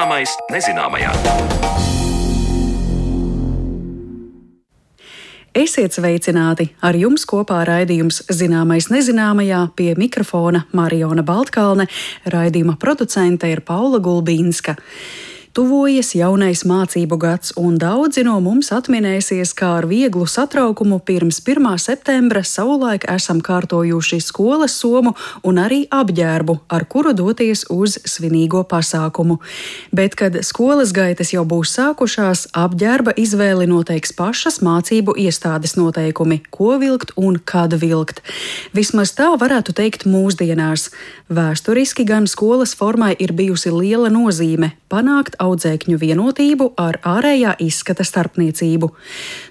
[0.00, 1.10] Zināmais nezināmajā.
[5.52, 6.70] Esiet sveicināti!
[6.80, 11.84] Ar jums kopā raidījums Zināmais nezināmajā pie mikrofona Mariona Baltkalne,
[12.32, 14.78] raidījuma producente ir Paula Gulbīnska.
[15.50, 21.66] Tuvojas jaunais mācību gads, un daudzi no mums atminēsies, kā ar vieglu satraukumu pirms 1.
[21.82, 29.40] septembra savulaik esam kārtojuši skolas somu un arī apģērbu, ar kuru doties uz svinīgo pasākumu.
[29.90, 36.76] Bet, kad skolas gaitas jau būs sākušās, apģērba izvēli noteiks pašas mācību iestādes noteikumi, ko
[36.78, 38.22] vilkt un kad vilkt.
[38.70, 40.92] Vismaz tā varētu teikt mūsdienās.
[41.26, 48.90] Vēsturiski gan skolas formai ir bijusi liela nozīme panākt audzēkņu vienotību ar ārējā izskata starpniecību.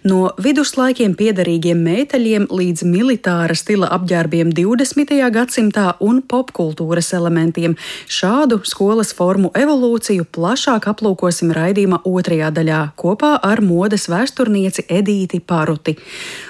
[0.10, 5.16] No viduslaikiem piederīgiem mēteļiem līdz militāra stila apģērbiem 20.
[5.36, 7.76] gadsimtā un popkultūras elementiem
[8.08, 15.98] šādu skolas formu evolūciju plašāk aplūkosim raidījuma otrajā daļā kopā ar modes vēsturnieci Edīti Paruti.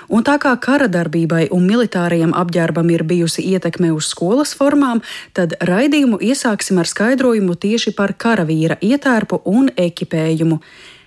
[0.09, 5.03] Un tā kā kara darbībai un militārajam apģērbam ir bijusi ietekme uz skolas formām,
[5.37, 10.57] tad raidījumu iesāksim ar skaidrojumu tieši par karavīra ietērpu un ekipējumu.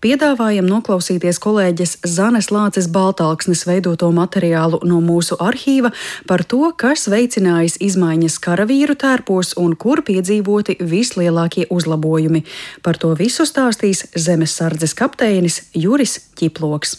[0.02, 5.92] Piedāvājam noklausīties kolēģis Zanes Lāces Baltāksnes veidoto materiālu no mūsu arhīva
[6.26, 12.42] par to, kas veicinājis izmaiņas karavīru tērpos un kur piedzīvoti vislielākie uzlabojumi.
[12.82, 16.98] Par to visu stāstīs Zemes sardzes kapteinis Juris Ķiploks.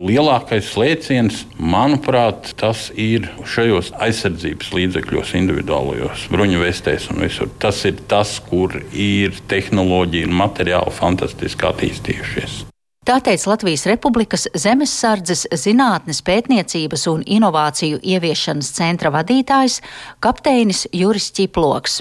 [0.00, 7.50] Lielākais lēciens, manuprāt, tas ir šajos aizsardzības līdzekļos, individuālajos bruņu vestēs un visur.
[7.60, 12.62] Tas ir tas, kur ir tehnoloģija un materiāli fantastiski attīstījušies.
[13.04, 19.82] Tā teica Latvijas Republikas Zemesardzes zinātnes pētniecības un inovāciju ieviešanas centra vadītājs
[20.24, 22.00] kapteinis Juris Čiploks.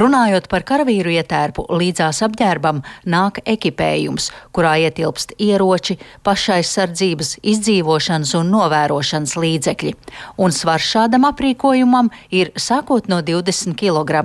[0.00, 9.36] Runājot par karavīru ietērpu, līdzās apģērbam nāk ekipējums, kurā ietilpst ieroči, pašaizsardzības, izdzīvošanas un novērošanas
[9.40, 9.94] līdzekļi,
[10.40, 14.24] un svars šādam aprīkojumam ir sākot no 20 kg.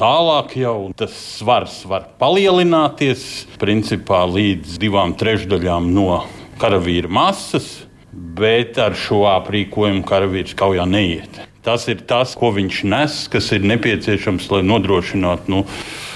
[0.00, 6.22] Tālāk jau tas svars var palielināties principā līdz divām trešdaļām no
[6.62, 7.68] karavīra masas,
[8.12, 11.42] bet ar šo aprīkojumu karavīrs kaujā neiet.
[11.62, 15.60] Tas ir tas, ko viņš nes, kas ir nepieciešams, lai nodrošinātu nu,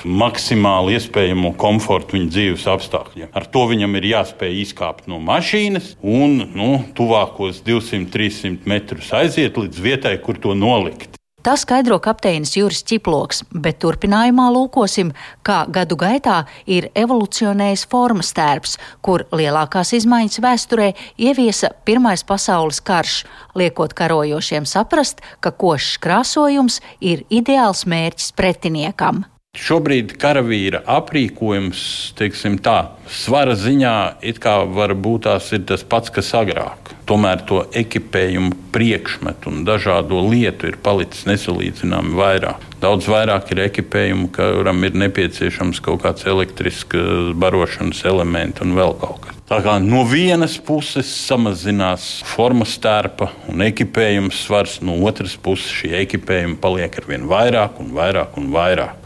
[0.07, 3.31] maksimāli iespējamo komfortu viņa dzīves apstākļiem.
[3.31, 9.85] Ar to viņam ir jāspēj izkāpt no mašīnas un nu, tuvākos 200-300 metrus aiziet līdz
[9.87, 11.16] vietai, kur to nolikt.
[11.47, 15.13] Tā skaidro kapteinis Juris Čiploks, bet turpinājumā lūkosim,
[15.47, 20.89] kā gadu gaitā ir evolucionējis formas tērps, kur lielākās izmaiņas vēsturē
[21.29, 23.21] ieviesa Pirmais pasaules karš,
[23.55, 29.23] liekot karojošiem saprast, ka košs krāsojums ir ideāls mērķis pretiniekam.
[29.57, 31.81] Šobrīd karavīra aprīkojums,
[32.19, 33.97] teiksim tā, svara ziņā
[34.29, 36.93] it kā varbūt tās ir tas pats, kas agrāk.
[37.09, 42.67] Tomēr to ekipējumu priekšmetu un dažādo lietu ir palicis nesalīdzināmi vairāk.
[42.83, 49.23] Daudz vairāk ir ekipējumu, kuram ir nepieciešams kaut kāds elektrisks barošanas elements un vēl kaut
[49.25, 49.41] kas.
[49.49, 55.95] Tā kā no vienas puses samazinās formas tērpa un ekipējuma svars, no otras puses šī
[56.03, 59.06] ekipējuma paliek ar vien vairāk un vairāk un vairāk.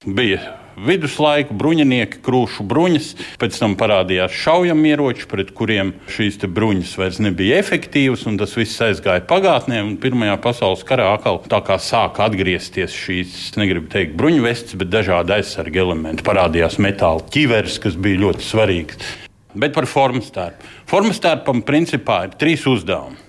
[0.00, 7.58] Bija viduslaiku bruņinieki, krūšu bruņas, pēc tam parādījās šaujamieroči, pret kuriem šīs bruņas vairs nebija
[7.60, 9.82] efektīvas, un tas viss aizgāja pagātnē.
[10.00, 15.82] Pirmajā pasaules karā atkal tā kā sāka atgriezties šīs, negribu teikt, bruņvestes, bet dažādi aizsarga
[15.82, 16.24] elementi.
[16.24, 19.10] Parādījās metāla ķiveres, kas bija ļoti svarīgs.
[19.52, 20.70] Bet par formas tērpu.
[20.88, 23.20] Formas tērpam principā ir trīs uzdevumi.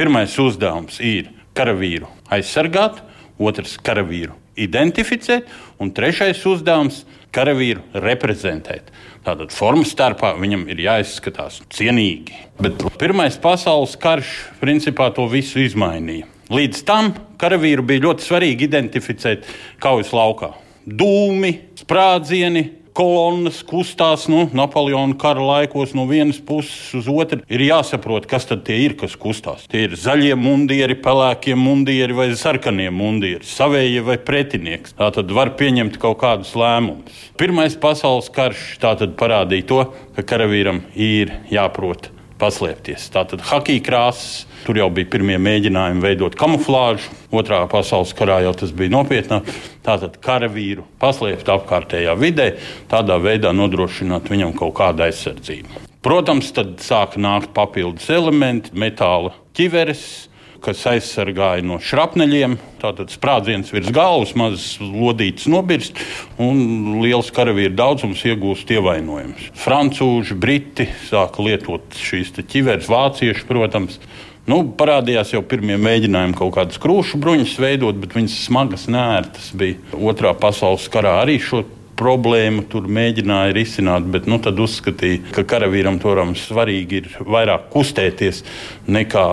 [0.00, 3.04] Pirmais uzdevums ir karavīru aizsargāt,
[3.36, 5.48] otrs karavīru identificēt,
[5.80, 7.04] un trešais uzdevums-
[7.34, 8.92] karavīru reprezentēt.
[9.24, 12.34] Tātad formas starpā viņam ir jāizskatās cienīgi.
[12.60, 14.26] Bet Pirmais pasaules karš
[14.60, 16.26] principā to visu izmainīja.
[16.50, 19.44] Līdz tam karavīru bija ļoti svarīgi identificēt
[19.80, 20.52] kaujas laukā.
[20.86, 27.42] Dūmi, sprādzieni, kolonnas kustās nu, Napoleona kara laikos no vienas puses uz otru.
[27.50, 29.66] Ir jāsaprot, kas tad ir, kas kustās.
[29.70, 34.94] Tie ir zaļie mundieri, pelēkie mundieri vai sarkanie mundieri, savējie vai pretinieks.
[34.98, 37.22] Tā tad var pieņemt kaut kādus lēmumus.
[37.40, 38.76] Pirmais pasaules karš
[39.18, 43.06] parādīja to, ka karavīram ir jāprot paslēpties.
[43.14, 47.12] Tātad hakija krāsas, tur jau bija pirmie mēģinājumi veidot kamuflāžu.
[47.34, 49.48] Otrā pasaules karā jau tas bija nopietnāk.
[49.84, 52.50] Tātad karavīru paslēpt apkārtējā vidē,
[52.90, 55.84] tādā veidā nodrošināt viņam kaut kādu aizsardzību.
[56.04, 60.28] Protams, tad sāka nākt papildus elementi, metāla ķiveres,
[60.64, 62.56] kas aizsargāja no šrapneļiem.
[62.82, 66.00] Tātad sprādziens virs galvas, mazs lodītis nobirst,
[66.42, 69.50] un liels karavīru daudzums iegūst ievainojumus.
[69.60, 74.00] Francūži, briti sāka lietot šīs ķiveres, vācieši, protams.
[74.44, 79.80] Nu, parādījās jau pirmie mēģinājumi kaut kādas krūšu bruņas veidot, bet viņas smagas, nērtas bija.
[79.96, 81.62] Otrā pasaules karā arī šo
[81.98, 88.42] problēmu tur mēģināja risināt, bet nu, tad uzskatīja, ka karavīram toram svarīgi ir vairāk kustēties
[88.90, 89.24] nekā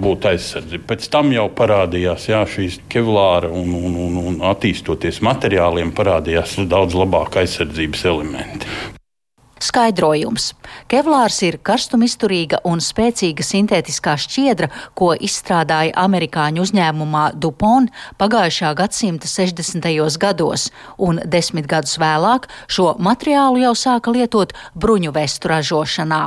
[0.00, 0.86] būt aizsardzībai.
[0.92, 6.98] Pēc tam jau parādījās jā, šīs kevlāra un, un, un, un attīstoties materiāliem, parādījās daudz
[6.98, 8.99] labāk aizsardzības elementi.
[9.60, 10.54] Skaidrojums.
[10.88, 19.90] Kevlārs ir karstumizturīga un spēcīga sintētiskā šķiedra, ko izstrādāja amerikāņu uzņēmumā DuPont pagājušā gadsimta 60.
[20.20, 26.24] gados, un desmit gadus vēlāk šo materiālu jau sāka lietot bruņu vestu ražošanā.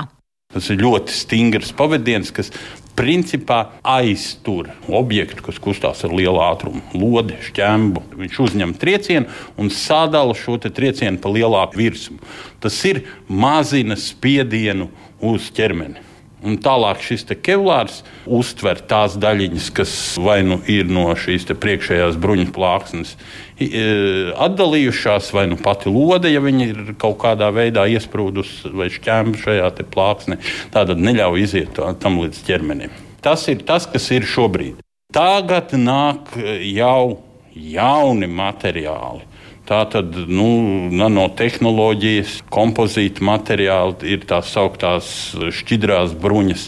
[0.53, 2.51] Tas ir ļoti stingrs pavadiens, kas
[2.97, 8.03] principā aiztur objektu, kas kustās ar lielu ātrumu, lodi, šķēmu.
[8.21, 12.19] Viņš uzņem triecienu un sadala šo triecienu pa lielāku virsmu.
[12.63, 14.89] Tas ir mazina spiedienu
[15.23, 16.12] uz ķermeni.
[16.43, 22.49] Un tālāk šis kevlārs uztver tās daļiņas, kas vai nu ir no šīs priekšējās bruņu
[22.55, 23.15] plāksnes
[23.63, 29.39] e, atdalījušās, vai nu pati lode, ja viņa ir kaut kādā veidā iesprūdusi vai šķēma
[29.39, 30.39] šajā plāksnē,
[30.75, 32.91] tātad neļauj iziet tam līdz ķermenim.
[33.23, 34.81] Tas ir tas, kas ir šobrīd.
[35.13, 36.33] Tagad nāk
[36.67, 37.21] jau
[37.53, 39.32] jauni materiāli
[39.63, 40.47] Tā tad nu,
[40.91, 45.07] nanotehnoloģijas, kompozīta materiāli ir tās sauktās
[45.55, 46.65] šķidrās bruņas,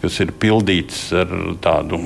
[0.00, 2.00] kas ir pildītas ar tādu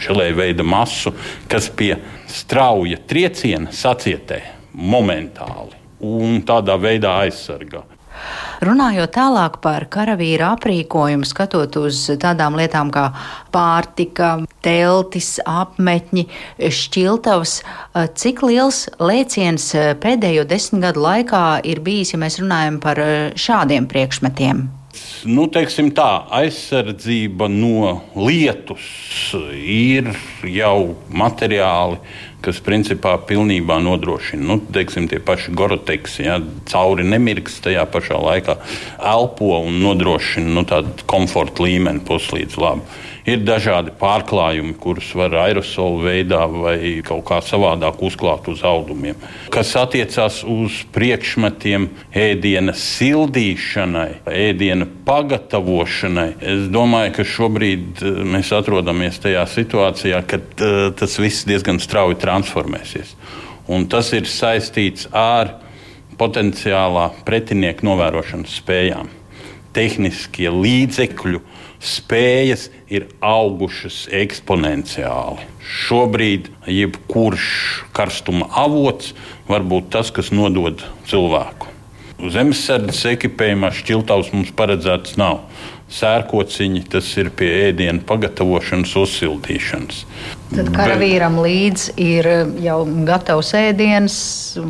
[0.00, 1.12] šelēju veidu masu,
[1.52, 1.92] kas pie
[2.32, 4.40] strauja trieciena sacietē
[4.72, 7.84] momentāli un tādā veidā aizsargā.
[8.64, 13.10] Runājot tālāk par karavīra aprīkojumu, skatot uz tādām lietām kā
[13.54, 16.26] pārtika, teltis, apmetņi,
[16.80, 17.58] šķiltavas,
[18.16, 19.68] cik liels lēciens
[20.02, 23.02] pēdējo desmit gadu laikā ir bijis, ja mēs runājam par
[23.36, 24.66] šādiem priekšmetiem?
[25.26, 26.08] Nu, teiksim tā,
[26.38, 28.86] aizsardzība no lietus
[29.58, 30.12] ir
[30.46, 31.98] jau materiāli,
[32.44, 36.38] kas principā pilnībā nodrošina nu, teiksim, tie paši goroteks, ja,
[36.70, 38.58] cauri nemirks tajā pašā laikā
[39.14, 43.04] elpo un nodrošina nu, tādu komforta līmeni puslīdz labi.
[43.26, 46.76] Ir dažādi pārklājumi, kurus var aerosolu veidā vai
[47.06, 49.18] kaut kā savādāk uzklāt uz audumiem.
[49.50, 59.18] Kas attiecās uz priekšmetiem, ēdiena sildīšanai, ēdiena pagatavošanai, es domāju, ka šobrīd eh, mēs atrodamies
[59.24, 63.16] tajā situācijā, kad uh, tas viss diezgan strauji transformēsies.
[63.66, 65.56] Un tas ir saistīts ar
[66.20, 69.10] potenciālā pretinieka novērošanas spējām,
[69.74, 71.42] tehniskie līdzekļi
[71.82, 75.46] spējas ir augušas eksponenciāli.
[75.66, 77.48] Šobrīd jebkurš
[77.96, 79.14] karstuma avots
[79.48, 81.72] var būt tas, kas nodod cilvēku.
[82.16, 85.42] Zemesardzes ekipējumā šķiltavs mums paredzēts nav.
[85.92, 90.00] Sērkociņi tas ir pie ēdienu pagatavošanas, uzsildīšanas.
[90.46, 92.28] Tad karavīram līdzi ir
[92.62, 94.16] jau gatavs ēdiens,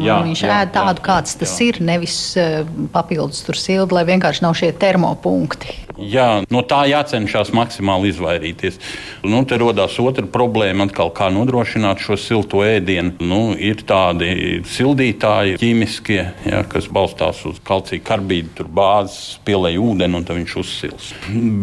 [0.00, 1.68] jā, viņš jā, ēd tādu, jā, kāds tas jā.
[1.68, 2.62] ir, nevis eh,
[2.94, 5.82] papildus tur sildi, lai vienkārši nav šie termopunkti.
[5.96, 8.76] Jā, no tā jācenšas maksimāli izvairīties.
[9.24, 13.14] Nu, te radās otra problēma, atkal, kā nodrošināt šo silto ēdienu.
[13.24, 20.20] Nu, ir tādi sildītāji, ķīmiskie, ja, kas balstās uz kalcija karbīdu, tur bāzes, pielēj ūdeni
[20.20, 21.12] un viņš uzsils.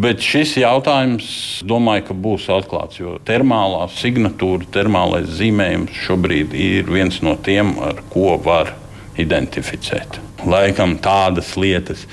[0.02, 1.28] Bet šis jautājums,
[1.70, 8.04] domāju, ka būs atklāts, jo termālā signatūra, termālais zīmējums šobrīd ir viens no tiem, ar
[8.14, 8.76] ko var
[9.20, 10.20] identificēt.
[10.44, 12.04] Laikam tādas lietas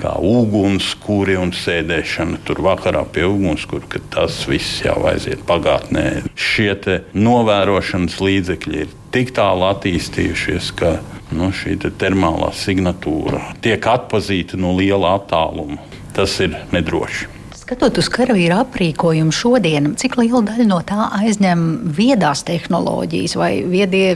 [0.00, 6.24] kā ugunskura un sēdēšana tur vakarā pie ugunskura, ka tas viss jau aiziet pagātnē.
[6.34, 6.74] Šie
[7.14, 10.96] novērošanas līdzekļi ir tik tālu attīstījušies, ka
[11.36, 15.80] nu, šī te termālā signatūra tiek atpazīta no liela attāluma.
[16.16, 17.35] Tas ir nedroši.
[17.66, 21.64] Skatot uz karavīru aprīkojumu šodien, cik liela daļa no tā aizņem
[21.96, 24.12] viedās tehnoloģijas, vai viedie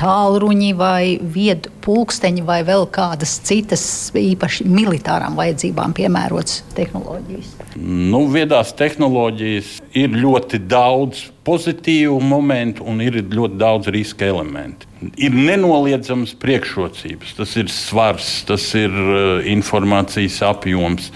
[0.00, 3.84] tālruņi, vai viedu pulksteņi, vai vēl kādas citas
[4.16, 7.52] īpaši militārām vajadzībām piemērotas tehnoloģijas?
[7.76, 14.88] Nu, viedās tehnoloģijas ir ļoti daudz pozitīvu momentu un ir ļoti daudz riska elementu.
[15.16, 21.08] Ir nenoliedzams priekšrocības, tas ir svars, tas ir uh, informācijas apjoms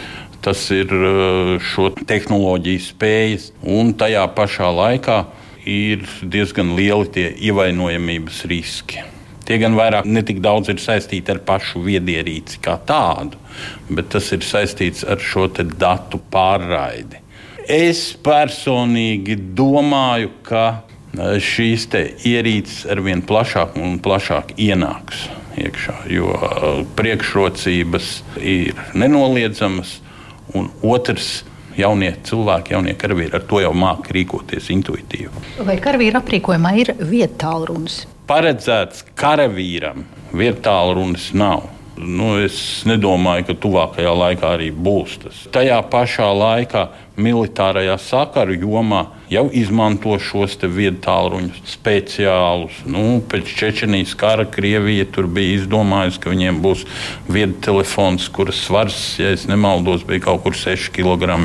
[0.44, 5.18] tas ir uh, šo tehnoloģiju spējas, un tajā pašā laikā
[5.64, 9.02] ir diezgan lieli tie ievainojamības riski.
[9.44, 13.36] Tie gan vairāk ne tik daudz ir saistīti ar pašu viedierīci kā tādu,
[13.90, 17.20] bet tas ir saistīts ar šo datu pārraidi.
[17.68, 21.86] Es personīgi domāju, ka e, šīs
[22.24, 25.26] ierīces ar vien plašāk un plašāk ienāks
[25.60, 28.10] iekšā, jo e, priekšrocības
[28.40, 30.00] ir nenoliedzamas.
[30.54, 31.42] Un otrs,
[31.78, 35.44] jaunie cilvēki, jaunie karavīri ar to jau māca rīkoties intuitīvi.
[35.66, 38.02] Vai karavīra aprīkojumā ir vietālu runas?
[38.28, 40.04] Paredzēts karavīram
[40.36, 41.66] vietālu runas nav.
[41.94, 42.56] Nu, es
[42.88, 45.42] nedomāju, ka tuvākajā laikā arī būs tas.
[45.54, 52.80] Tajā pašā laikā militārajā sakaru jomā jau izmanto šos vietu tālruņus speciālus.
[52.90, 56.82] Nu, pēc Čečenijas kara Krievija tur bija izdomājusi, ka viņiem būs
[57.30, 61.44] vietu telefons, kuras svars, ja nemaldos, bija kaut kur 6 kg.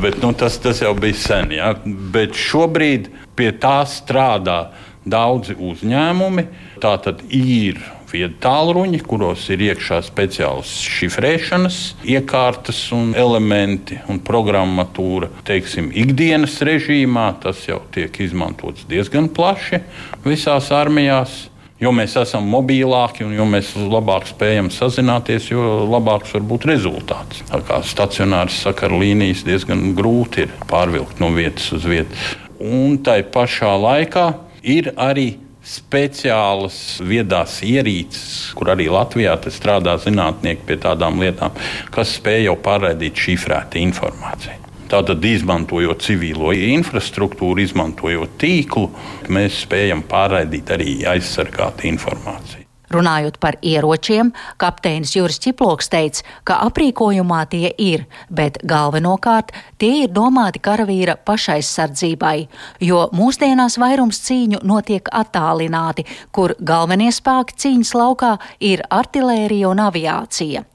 [0.00, 1.52] Bet, nu, tas, tas jau bija sen.
[1.58, 1.74] Ja?
[1.84, 4.70] Bet šobrīd pie tā strādā
[5.04, 6.46] daudzi uzņēmumi.
[6.82, 7.80] Tā tad ir
[8.12, 11.78] vietu tālruņi, kuros ir iekšā speciāls šifrēšanas
[12.08, 15.30] iekārtas un elementi un programmatūra.
[15.48, 19.82] Teiksim, ikdienas režīmā tas jau tiek izmantots diezgan plaši
[20.26, 21.48] visās armijās.
[21.82, 27.40] Jo mēs esam mobilāki un jo mēs labāk spējam sazināties, jo labāks var būt rezultāts.
[27.48, 32.14] Tā kā stacionāras sakaru līnijas diezgan grūti ir pārvilkt no vietas uz vietu.
[32.62, 34.28] Un tai pašā laikā
[34.62, 41.54] ir arī speciālas viedās ierīces, kur arī Latvijā strādā zinātnieki pie tādām lietām,
[41.94, 44.58] kas spēj jau pārraidīt šifrētu informāciju.
[44.92, 48.90] Tātad, izmantojot civilo infrastruktūru, izmantojot tīklu,
[49.32, 52.61] mēs spējam pārraidīt arī aizsargātu informāciju.
[52.92, 60.12] Runājot par ieročiem, kapteinis Juris Čiploks teica, ka aprīkojumā tie ir, bet galvenokārt tie ir
[60.12, 62.36] domāti karavīra pašaizsardzībai,
[62.84, 70.66] jo mūsdienās vairums cīņu notiek attālināti, kur galvenie spēki cīņas laukā ir artilērija un aviācija.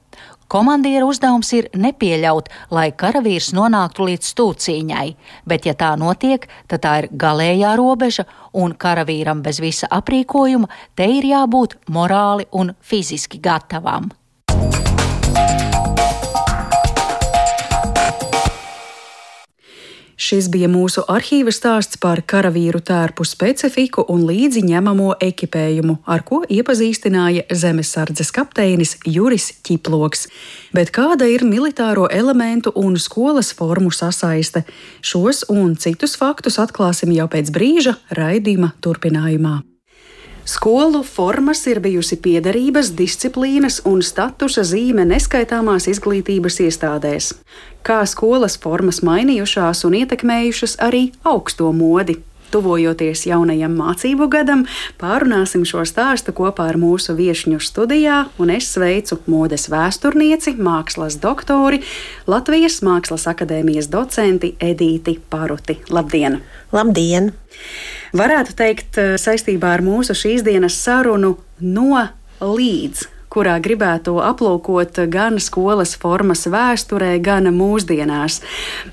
[0.48, 5.08] Komandiera uzdevums ir nepieļaut, lai karavīrs nonāktu līdz stūcīņai,
[5.44, 8.24] bet, ja tā notiek, tad tā ir galējā robeža,
[8.56, 14.08] un karavīram bez visa aprīkojuma te ir jābūt morāli un fiziski gatavam.
[20.18, 26.40] Šis bija mūsu arhīva stāsts par karavīru tērpu specifiku un līdzi ņemamo ekipējumu, ar ko
[26.42, 30.26] iepazīstināja zemesardzes kapteinis Juris Čiploks.
[30.74, 34.66] Bet kāda ir militāro elementu un skolas formu sasaiste?
[35.06, 39.60] Šos un citus faktus atklāsim jau pēc brīža raidījuma turpinājumā.
[40.48, 47.34] Skolu formas ir bijusi piederības, disciplīnas un statusa zīme neskaitāmās izglītības iestādēs.
[47.86, 52.18] Kā skolas formas mainījušās un ietekmējušas arī augsto modi.
[52.48, 54.62] Tuvojoties jaunajam mācību gadam,
[55.00, 61.82] pārunāsim šo stāstu kopā ar mūsu viesņu studijā, un es sveicu modes vēsturnieci, mākslas doktori,
[62.26, 65.76] Latvijas Mākslas akadēmijas docenti Edīti Paruti.
[65.92, 66.40] Labdien!
[66.72, 67.34] Labdien!
[68.16, 72.08] Varētu teikt, eh, saistībā ar mūsu šīs dienas sarunu no
[72.40, 78.40] līdz kurā gribētu aplūkot gan skolas formas vēsturē, gan mūsdienās.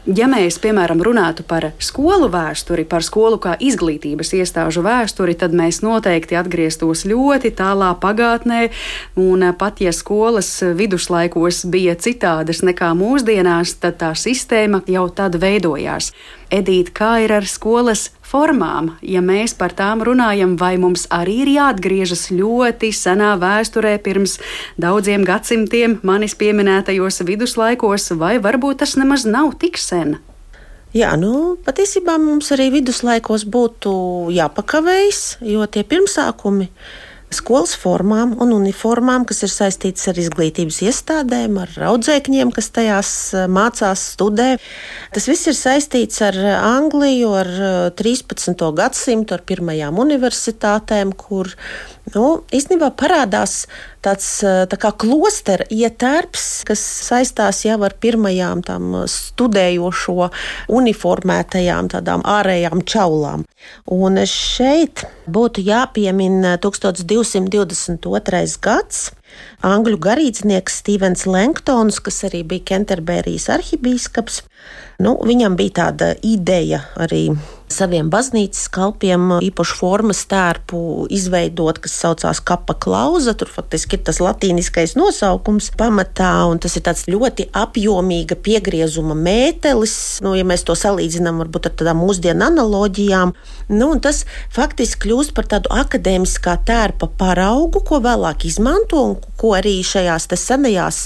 [0.05, 5.81] Ja mēs, piemēram, runātu par skolu vēsturi, par skolu kā izglītības iestāžu vēsturi, tad mēs
[5.81, 8.67] noteikti atgrieztos ļoti tālā pagātnē,
[9.17, 16.11] un pat ja skolas viduslaikos bija citādas nekā mūsdienās, tad tā sistēma jau tad veidojās.
[16.53, 21.53] Edīt, kā ir ar skolas formām, ja mēs par tām runājam, vai mums arī ir
[21.53, 24.37] jāatgriežas ļoti senā vēsturē, pirms
[24.81, 30.17] daudziem gadsimtiem, manis pieminētajos viduslaikos, vai varbūt tas nemaz nav tik sen?
[30.95, 33.95] Jā, nu, patiesībā mums arī viduslaikos būtu
[34.35, 37.04] jāpakavējas, jo tie pirmsākumi ir
[37.35, 43.47] skolas formām un uniformām, kas ir saistītas ar izglītības iestādēm, ar audzēkņiem, kas tajās eh,
[43.51, 44.49] mācās, studē.
[45.15, 47.51] Tas viss ir saistīts ar Angliju, ar
[47.99, 48.55] 13.
[48.55, 51.51] Eh, gadsimtu, ar pirmajām universitātēm, kur
[52.15, 52.25] nu,
[52.55, 53.65] īstenībā parādās
[54.05, 60.29] tāds tā kā klostera ietērps, kas saistās jau ar pirmajām tam studējošo
[60.79, 63.45] uniformētajām tādām ārējām čaulām.
[63.91, 68.57] Un šeit būtu jāpiemina 1222.
[68.61, 69.11] gads.
[69.65, 74.41] Angļu garīdznieks Stevens Lenktons, kas arī bija Kenterberijas arhibīskaps,
[75.03, 77.33] nu, viņam bija tāda ideja arī
[77.71, 83.33] saviem baznīcas kalpiem īpašu formas tērpu izveidot, kas saucās kapa klauza.
[83.37, 89.95] Tur faktiski ir tas latīniskais nosaukums pamatā, un tas ir tāds ļoti apjomīga piegriezuma mētelis.
[90.25, 93.33] Nu, ja mēs to salīdzinām varbūt ar tādām mūsdienu analoģijām,
[93.73, 94.23] nu, tas
[94.55, 101.05] faktiski kļūst par tādu akadēmiskā tērpa paraugu, ko vēlāk izmanto un ko arī šajās senajās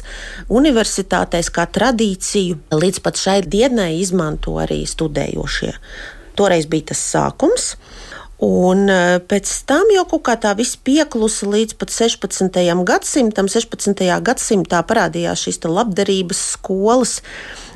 [0.50, 5.76] universitātēs kā tradīciju līdz pat šai dienai izmanto arī studējošie.
[6.40, 7.74] Toreiz bija tas sākums.
[8.40, 12.62] Un e, pēc tam jau kaut kā tā viss pieklusa līdz pat 16.
[12.88, 13.50] gadsimtam.
[13.52, 14.06] 16.
[14.24, 17.18] gadsimtā parādījās šīs labdarības skolas,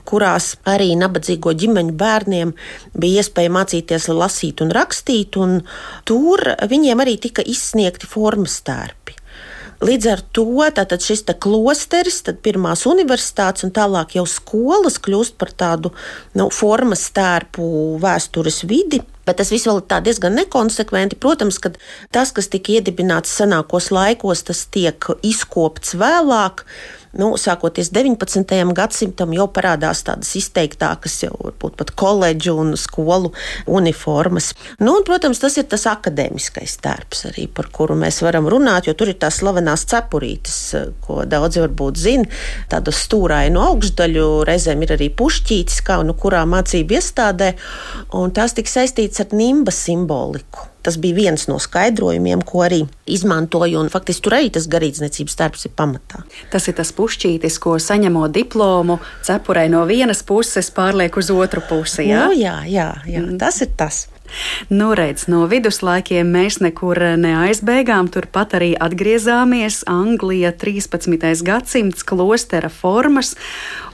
[0.07, 2.53] kurās arī nabadzīgo ģimeņu bērniem
[2.95, 5.59] bija iespēja mācīties lasīt un rakstīt, un
[6.07, 9.19] tur viņiem arī tika izsniegti formas tērpi.
[9.83, 10.45] Līdz ar to
[11.03, 15.91] šis klosteris, tad pirmās universitātes un tālāk jau skolas kļūst par tādu
[16.39, 19.01] nu, formas tērpu vēstures vidi.
[19.27, 21.19] Bet tas viss vēl ir diezgan nekonsekventi.
[21.19, 21.73] Protams, ka
[22.15, 26.63] tas, kas tika iedibināts senākos laikos, tas tiek izkopts vēlāk
[27.19, 28.73] nu, sākoties 19.
[28.73, 33.33] gadsimtam, jau parādās tādas izteiktākas, jau varbūt pat koledžu un skolu
[33.69, 34.51] uniformas.
[34.81, 38.97] Nu, un, protams, tas ir tas akadēmiskais tērps, arī, par kuru mēs varam runāt, jo
[38.97, 40.59] tur ir tās slavenās cepurītes,
[41.05, 42.43] ko daudzi varbūt zina.
[42.71, 47.53] Tādu stūrainu augšdaļu, reizēm ir arī pušķītis, kā nu kurā mācību iestādē,
[48.17, 50.72] un tās tika saistītas ar nimba simboliku.
[50.83, 53.79] Tas bija viens no skaidrojumiem, ko arī izmantoju.
[53.79, 56.23] Un, faktiski tur arī tas garīdzniecības darbs ir pamatā.
[56.51, 62.09] Tas ir tas pušķītis, ko saņemot diplomu, cepurē no vienas puses pārliek uz otru pusi.
[62.09, 63.39] Jā, nu, jā, jā, jā mm.
[63.41, 64.07] tas ir tas.
[64.69, 69.83] Nu, redz, no viduslaikiem mēs nekur neaizbēgām, turpat arī atgriezāmies.
[69.89, 71.43] Anglija 13.
[71.45, 73.33] gadsimts klostera formas,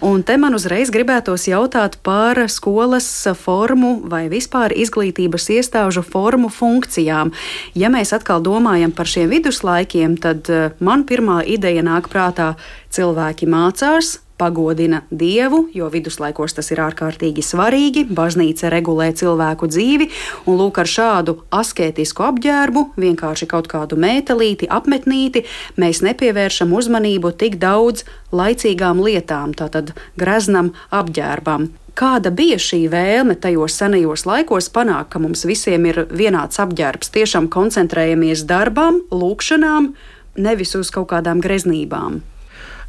[0.05, 7.33] un te man uzreiz gribētos jautāt par skolas formu vai vispār izglītības iestāžu formu funkcijām.
[7.75, 12.53] Ja mēs atkal domājam par šiem viduslaikiem, tad eh, man pirmā ideja nāk prātā
[12.93, 18.05] cilvēki mācās, pagodina dievu, jo viduslaikos tas ir ārkārtīgi svarīgi.
[18.15, 20.09] Baznīca regulē cilvēku dzīvi,
[20.47, 25.43] un lūk, ar šādu asketisku apģērbu, vienkārši kaut kādu mētelīti, apmetnīti,
[25.79, 31.69] mēs nepievēršam uzmanību tik daudz laicīgām lietām, tātad greznam apģērbam.
[31.99, 37.11] Kāda bija šī vēlme tajos senajos laikos panākt, ka mums visiem ir vienāds apģērbs?
[37.11, 39.91] Tiešām koncentrējamies darbām, lūkšanām,
[40.39, 42.21] nevis uz kaut kādām greznībām.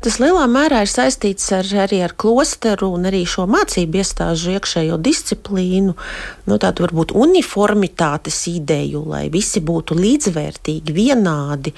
[0.00, 4.96] Tas lielā mērā ir saistīts ar, arī ar klosteru un arī šo mācību iestāžu iekšējo
[5.04, 5.92] disciplīnu,
[6.50, 11.72] nu, tādu varbūt uniformitātes ideju, lai visi būtu līdzvērtīgi, vienādi.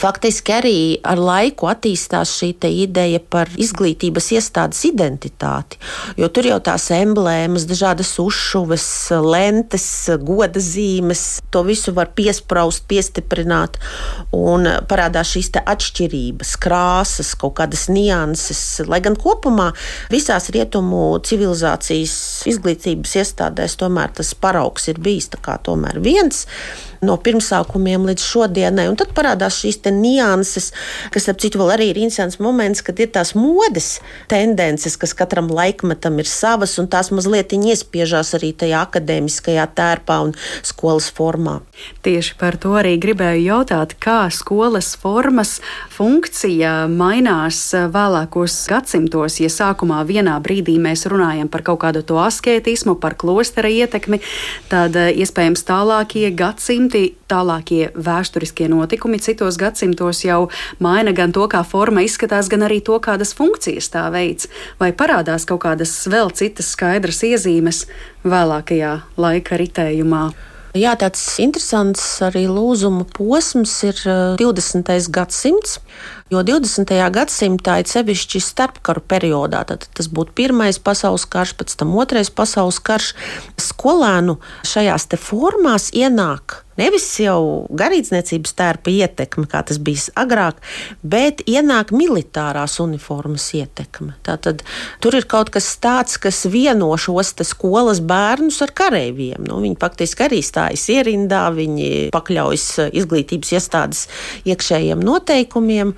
[0.00, 5.78] Faktiski arī ar laiku attīstās šī ideja par izglītības iestādes identitāti,
[6.20, 8.86] jo tur jau tās emblēmas, dažādas uzšuves,
[9.24, 9.86] lentes,
[10.22, 13.78] goda zīmes, to visu var piespraust, piestiprināt,
[14.34, 19.70] un parādās šīs atšķirības, krāsas, kaut kādas nianses, lai gan kopumā
[20.12, 22.16] visās rietumu civilizācijas
[22.50, 25.30] izglītības iestādēs tomēr tas paraugs ir bijis
[26.04, 26.46] viens
[27.06, 28.88] no pirmsākumiem līdz šodienai.
[28.90, 30.70] Un tad parādās šīs nianses,
[31.12, 33.98] kas, ap citu, arī ir interesants moments, kad ir tās modes
[34.30, 40.34] tendences, kas katram laikmetam ir savas, un tās mazliet iespiežās arī tajā akadēmiskajā tērpā un
[40.66, 41.60] skolas formā.
[42.04, 45.58] Tieši par to arī gribēju jautāt, kā skolas formas
[45.94, 47.60] funkcija mainās
[47.94, 53.70] vēlākos gadsimtos, ja sākumā vienā brīdī mēs runājam par kaut kādu to asketismu, par klostera
[53.70, 54.20] ietekmi,
[54.70, 61.46] tad eh, iespējams tālākie gadsimti gadsimti tālākie vēsturiskie notikumi citos gadsimtos jau maina gan to,
[61.48, 66.30] kā forma izskatās, gan arī to, kādas funkcijas tā veids, vai parādās kaut kādas vēl
[66.32, 67.86] citas skaidras iezīmes
[68.24, 70.32] vēlākajā laika ritējumā.
[70.74, 73.94] Jā, tāds interesants arī lūzuma posms ir
[74.38, 74.90] 20.
[74.90, 75.78] Eh, gadsimts.
[76.32, 76.90] Jo 20.
[77.14, 82.80] gadsimtā, it sevišķi starpkaru periodā, tad tas būtu pirmais pasaules karš, pēc tam otrais pasaules
[82.82, 83.14] karš,
[83.60, 90.58] skolēnu šajās formās ienāk Nevis jau garīdzniecības tērpa ietekme, kā tas bija agrāk,
[91.06, 94.16] bet ienāk militārās uniformas ietekme.
[94.26, 94.64] Tātad
[95.04, 99.46] tur ir kaut kas tāds, kas vieno šos skolas bērnus ar kareiviem.
[99.46, 104.04] Nu, viņi faktiski arī stājas ierindā, viņi pakļaujas izglītības iestādes
[104.48, 105.94] iekšējiem noteikumiem.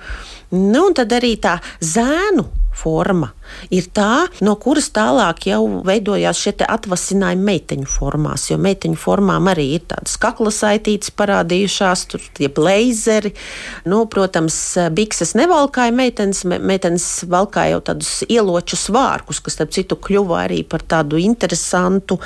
[0.53, 2.45] Nu, un tad arī tā zēnu
[2.77, 3.31] forma
[3.73, 8.47] ir tā, no kuras tālāk jau veidojās šie atvasinājumi meiteņu formās.
[8.51, 13.33] Jo meiteņu formām arī ir tādas kakla saitītes parādījušās, tur tie blazeri.
[13.87, 14.57] Nu, protams,
[14.95, 20.85] bikses nevalkāja meitenes, meitenes valkāja jau tādus ieloču svārkus, kas, starp citu, kļuva arī par
[20.85, 22.19] tādu interesantu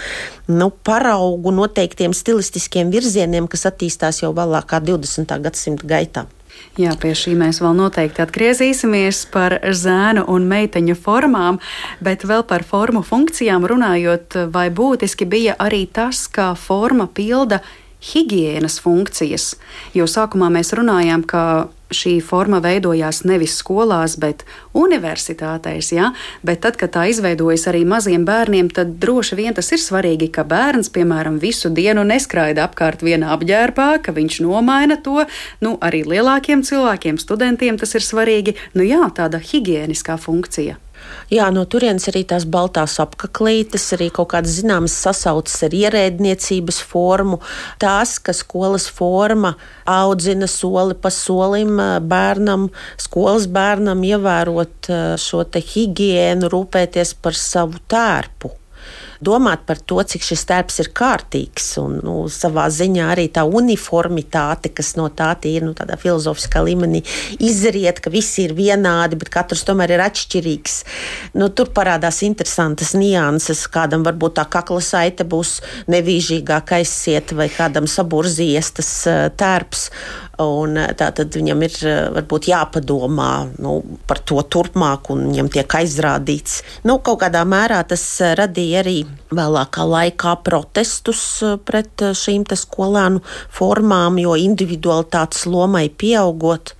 [0.51, 5.37] nu, paraugu noteiktiem stilistiskiem virzieniem, kas attīstās jau vēlākā 20.
[5.45, 6.27] gadsimta gaitā.
[6.79, 11.59] Jā, pie šī mēs vēl noteikti atgriezīsimies par zēnu un meiteņu formām,
[11.99, 17.59] bet vēl par formu funkcijām runājot, vai būtiski bija arī tas, kā forma pilda
[18.01, 19.53] higiēnas funkcijas.
[19.97, 21.43] Jo sākumā mēs runājām, ka
[21.91, 24.45] šī forma veidojās nevis skolās, bet
[24.77, 25.91] universitātēs.
[25.95, 26.11] Ja?
[26.45, 30.45] Bet tad, kad tā izveidojas arī maziem bērniem, tad droši vien tas ir svarīgi, ka
[30.47, 35.25] bērns, piemēram, visu dienu neskraida apkārt vienā apģērbā, ka viņš nomaina to.
[35.63, 38.55] Nu, arī lielākiem cilvēkiem, studentiem tas ir svarīgi.
[38.73, 40.79] Nu, jā, tāda higiēniskā funkcija.
[41.31, 47.41] Jā, no turienes arī tās baltās apaklītes, arī kaut kādas zināmas sasaucas ar ierēdniecības formu.
[47.81, 49.55] Tās, ka skolas forma
[49.89, 51.79] audzina soli pa solim
[52.11, 52.69] bērnam,
[53.01, 58.60] skolas bērnam ievērot šo higiēnu, rūpēties par savu tērpu
[59.21, 61.67] domāt par to, cik šis tērps ir kārtīgs.
[61.81, 67.03] Un, nu, savā ziņā arī tā uniformitāte, kas no tā ir nu, tādā filozofiskā līmenī,
[67.39, 70.77] izriet, ka visi ir vienādi, bet katrs tomēr ir atšķirīgs.
[71.39, 73.63] Nu, tur parādās interesantas nianses.
[73.71, 75.59] Kādam varbūt tā kakla saite būs
[75.91, 79.87] nevīžīgāk aizsiet, vai kādam saburzījies tas eh, tērps.
[80.47, 83.31] Un eh, tā tad viņam ir eh, varbūt jāpadomā
[83.63, 83.77] nu,
[84.07, 86.61] par to turpmāk, un viņam tiek aizrādīts.
[86.87, 88.97] Nu, kaut kādā mērā tas eh, radīja arī
[89.31, 91.23] vēlākā laikā protestus
[91.65, 93.21] pret šīm skolēnu
[93.53, 96.75] formām, jo individualitātes lomai pieaugot.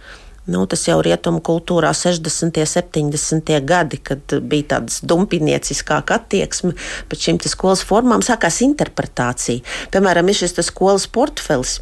[0.52, 2.50] Nu, tas jau rietumu kultūrā 60.
[2.50, 2.70] un
[3.14, 3.52] 70.
[3.62, 6.74] gadi, kad bija tāda dumpinieciskāka attieksme
[7.08, 9.62] pret šīm skolas formām, sākās interpretācija.
[9.94, 11.78] Piemēram, ir šis skolas portfelis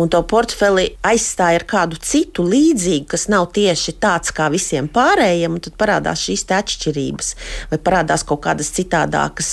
[0.00, 5.60] un to portfeli aizstāja ar kādu citu līdzīgu, kas nav tieši tāds kā visiem pārējiem,
[5.64, 7.34] tad parādās šīs atšķirības,
[7.72, 9.52] vai parādās kaut kādas citādākas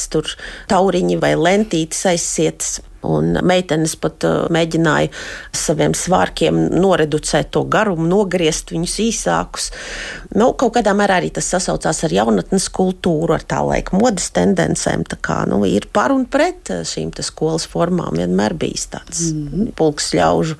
[0.72, 2.80] tauriņi vai lentītes aizsietas.
[3.08, 5.10] Un meitenes pat uh, mēģināja
[5.58, 9.70] saviem svārkiem noreducēt to garumu, nogriezt viņus īsākus.
[10.38, 15.08] Nu, kaut kādā mērā arī tas sasaucās ar jaunatnes kultūru, ar tā laika modes tendencēm.
[15.10, 19.48] Tā kā, nu, ir par un pret uh, šīm skolas formām vienmēr bijis tāds mm
[19.48, 19.72] -hmm.
[19.78, 20.56] pulks ļaužu,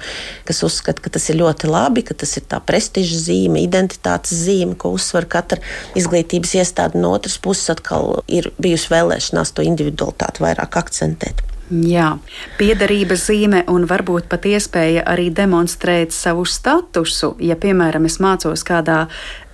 [0.46, 4.76] kas uzskata, ka tas ir ļoti labi, ka tas ir tā prestiža zīme, identitātes zīme,
[4.76, 5.62] ko uzsver katra
[5.96, 7.00] izglītības iestāde.
[7.02, 11.51] No otras puses, atkal ir bijusi vēlēšanās to individualitāti vairāk akcentēt.
[11.72, 12.18] Jā,
[12.60, 17.30] piederības zīme un varbūt pat iespēja arī demonstrēt savu statusu.
[17.40, 19.06] Ja, piemēram, es mācos kādā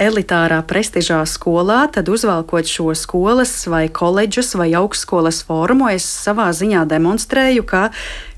[0.02, 6.88] elitārā prestižā skolā, tad uzvalkot šo skolas vai koledžas vai augstskolas formu, es savā ziņā
[6.90, 7.92] demonstrēju, ka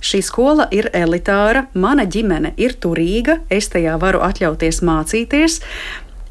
[0.04, 5.62] šī skola ir elitāra, mana ģimene ir turīga, es tajā varu atļauties mācīties.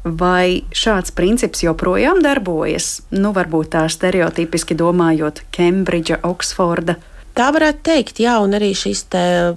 [0.05, 2.99] Vai šāds princips joprojām darbojas?
[3.09, 7.01] Nu, varbūt tā stereotipiski domājot, Kembridža, Oksforda
[7.39, 9.05] Tā varētu teikt, jā, un arī šīs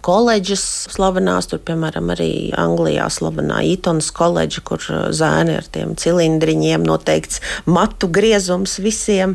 [0.06, 0.62] koledžas
[0.94, 7.42] slavenās, tur, piemēram, arī Anglijā slavenā Eatonas koledža, kur uh, zēni ar tiem cilindriņiem noteikts
[7.66, 9.34] matu griezums visiem.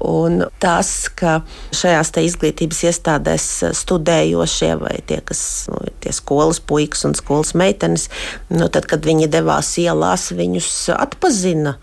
[0.00, 1.42] Un tas, ka
[1.76, 8.08] šajās izglītības iestādēs studējošie vai tie, kas nu, ir tie skolas puikas un skolas meitenes,
[8.48, 11.76] nu, tad, kad viņi devās ielās, viņus atpazina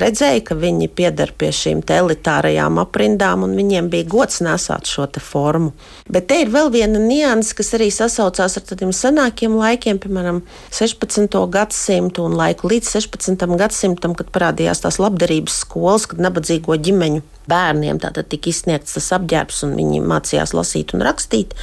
[0.00, 5.72] redzēja, ka viņi pieder pie šīm elitārajām aprindām, un viņiem bija gods nesāt šo formu.
[6.08, 11.36] Bet te ir vēl viena nianses, kas arī sasaucās ar tādiem senākiem laikiem, piemēram, 16.
[11.52, 13.46] gadsimtu un laiku līdz 16.
[13.58, 19.64] gadsimtam, kad parādījās tās labdarības skolas, kad nabadzīgo ģimeņu bērniem tātad tika izsniegts tas apģērbs,
[19.66, 21.56] un viņi mācījās lasīt un rakstīt.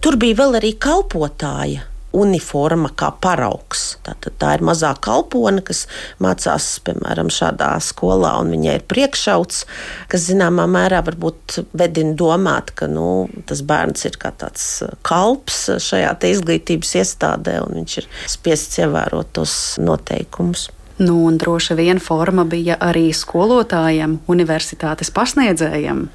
[0.00, 3.96] Tur bija vēl arī kalpotāja uniforma kā paraugs.
[4.06, 5.84] Tātad tā ir mazā kalpone, kas
[6.22, 9.62] mācās, piemēram, šādā skolā, un viņai ir priekšauts,
[10.10, 14.66] kas zināmā mērā varbūt vedina domāt, ka nu, tas bērns ir kā tāds
[15.06, 20.68] kalps šajā izglītības iestādē, un viņš ir spiests ievērot tos noteikumus.
[21.00, 26.08] Nu, un droši vien forma bija arī skolotājiem, universitātes pasniedzējiem.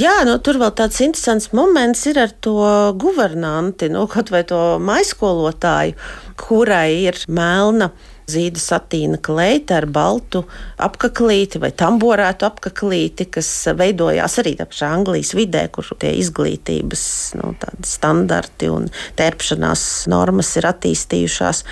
[0.00, 2.56] Jā, nu, tur vēl tāds interesants moments ir ar to
[3.00, 5.98] guvernanti, nu, kaut vai to maiskolotāju,
[6.40, 7.90] kurai ir melna
[8.30, 10.42] zīda satīna kleita ar baltu
[10.80, 17.04] apaklīti vai tamborētu apaklīti, kas veidojās arī pašā Anglijas vidē, kur tie izglītības
[17.40, 17.52] nu,
[17.86, 21.64] standarti un tērpšanās normas ir attīstījušās.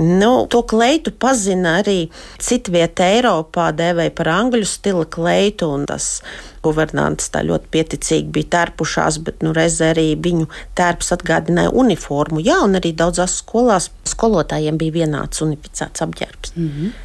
[0.00, 2.00] Nu, to kleitu pazina arī
[2.42, 6.18] citvietē Eiropā, dēvēja par angļu stila kleitu, un tas
[6.64, 12.42] guvernantes tā ļoti pieticīgi bija tērpušās, bet nu, reizē arī viņu tērps atgādināja uniformu.
[12.44, 16.56] Jā, un arī daudzās skolās skolotājiem bija vienāds unificēts apģērbs.
[16.56, 16.96] Mm -hmm.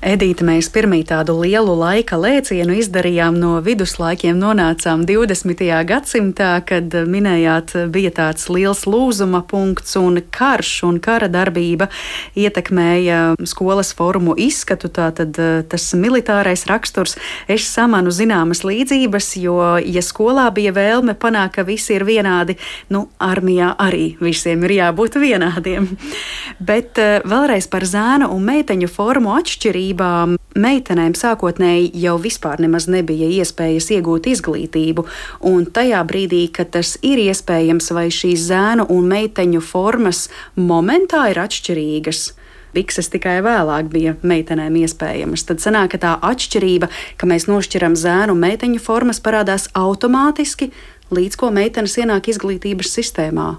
[0.00, 5.60] Edīte, mēs pirmie tādu lielu laika lēcienu izdarījām no viduslaikiem, nonācām 20.
[5.88, 11.90] gadsimtā, kad minējāt, bija tāds liels lūzuma punkts un karš un kara darbība
[12.38, 14.88] ietekmēja skolas formu izskatu.
[14.88, 21.58] Tātad eh, tas militārais raksturs, es samanu zināmas līdzības, jo, ja skolā bija vēlme panākt,
[21.58, 22.56] ka visi ir vienādi,
[22.88, 25.92] nu, armijā arī visiem ir jābūt vienādiem.
[26.72, 32.86] Bet eh, vēlreiz par zēnu un meiteņu formu atšķirību atšķirībām meitenēm sākotnēji jau vispār nemaz
[32.88, 35.04] nebija iespējas iegūt izglītību,
[35.44, 41.42] un tajā brīdī, kad tas ir iespējams, vai šīs zēnu un meiteņu formas momentā ir
[41.44, 42.32] atšķirīgas.
[42.72, 45.44] Bikses tikai vēlāk bija meitenēm iespējamas.
[45.44, 50.70] Tad sanāk, ka tā atšķirība, ka mēs nošķiram zēnu un meiteņu formas, parādās automātiski,
[51.12, 53.56] līdz ko meitenes ienāk izglītības sistēmā.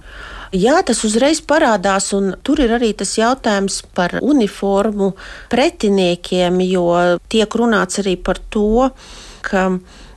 [0.52, 5.14] Jā, tas uzreiz parādās, un tur ir arī tas jautājums par uniformu
[5.52, 6.88] pretiniekiem, jo
[7.32, 8.90] tiek runāts arī par to,
[9.48, 9.70] ka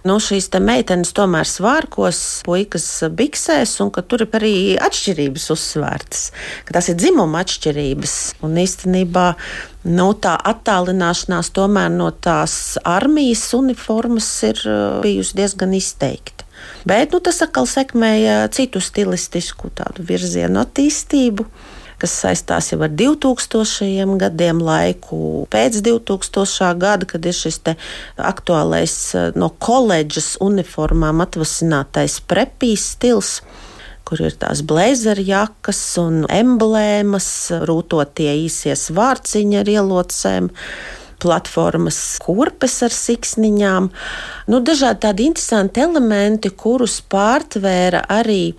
[0.04, 2.18] nu, šīs meitenes tomēr svārkos,
[2.48, 6.26] puikas biksēs, un ka tur ir arī atšķirības uzsvērtas,
[6.66, 8.16] ka tas ir dzimuma atšķirības.
[8.42, 9.26] Un īstenībā
[9.86, 11.54] nu, tā attālināšanās
[11.94, 16.43] no tās armijas uniformas ir uh, bijusi diezgan izteikta.
[16.88, 21.48] Bet nu, tas atkal sekmēja citu stilistisku virzienu attīstību
[22.04, 26.72] kas saistās jau ar 2000 gadiem laiku, pēc 2000.
[26.80, 27.60] gada, kad ir šis
[28.18, 28.96] aktuālais
[29.38, 33.38] no koledžas uniformām atvasinātais prepīs stils
[34.04, 37.28] kur ir tās blēzerjakas un emblēmas,
[37.64, 40.50] rūtotie īsie svārciņi ar ielocēm
[41.22, 43.90] platformas kurpes ar siksniņām.
[44.50, 48.54] Nu, dažādi tādi interesanti elementi, kurus pārtvēra arī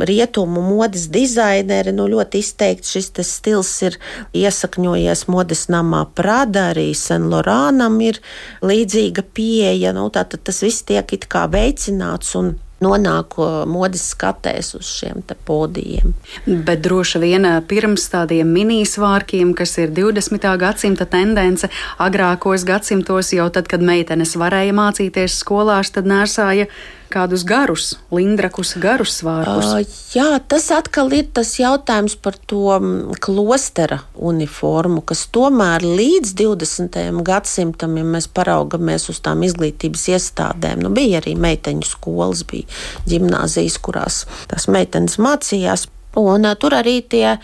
[0.00, 1.92] rietumu modes dizaineri.
[1.96, 3.98] Nu, ļoti izteikti šis stils ir
[4.36, 8.20] iesakņojies modes namā Prada, arī Senlorānam ir
[8.64, 9.94] līdzīga pieeja.
[9.96, 13.36] Nu, tātad tas viss tiek it kā veicināts un nonāk
[13.70, 16.14] modes skatēs uz šiem podijiem.
[16.46, 20.48] Bet droši vien pirms tādiem minisvārkiem, kas ir 20.
[20.60, 26.70] gadsimta tendence, agrākos gadsimtos, jau tad, kad meitenes varēja mācīties skolās, tad nēsāja
[27.10, 29.68] kādus garus, lindrakus, garus svārkus?
[29.70, 32.78] Uh, jā, tas atkal ir tas jautājums par to
[33.22, 37.00] klostera uniformu, kas tomēr līdz 20.
[37.26, 42.68] gadsimtam, ja mēs paraugamies uz tām izglītības iestādēm, nu, bija arī meiteņu skolas, bija
[43.10, 45.88] gimnāzijas, kurās tās meitenes mācījās.
[46.18, 47.36] Un, uh, tur arī tie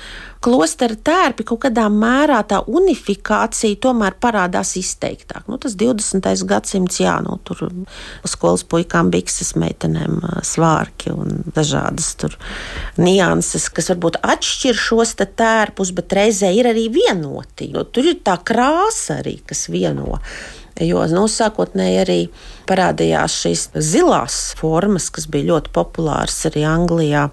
[0.47, 5.49] klostera tērpi kaut kādā mērā tā unifikācija tomēr parādās izteiktāk.
[5.51, 6.27] Nu, tas 20.
[6.47, 7.65] gadsimts, jā, nu, tur
[8.29, 12.37] skolas puikām bikses, meitenēm svārki un dažādas tur
[13.01, 17.73] nianses, kas varbūt atšķir šos tērpus, bet reizē ir arī vienoti.
[17.75, 20.21] Tur ir tā krāsa arī, kas vieno.
[20.85, 22.19] Jo nu, sākotnēji arī
[22.69, 27.25] parādījās šīs zilās formas, kas bija ļoti populāras arī Anglijā.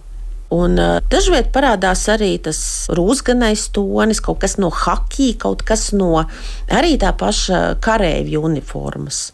[0.51, 2.60] Un uh, dažviet parādās arī tas
[2.93, 6.25] rūsganais tonis, kaut kas no hakija, kaut kas no
[6.69, 9.32] arī tā paša kareivju uniformas.